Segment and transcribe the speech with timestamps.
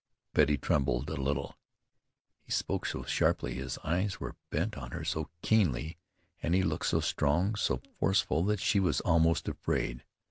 [0.33, 1.59] Betty trembled a little.
[2.41, 5.99] He spoke so sharply, his eyes were bent on her so keenly,
[6.41, 10.03] and he looked so strong, so forceful that she was almost afraid.